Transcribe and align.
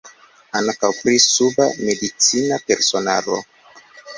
Ankaŭ 0.59 0.89
pri 0.99 1.19
suba 1.25 1.67
medicina 1.83 2.61
personaro. 2.71 3.41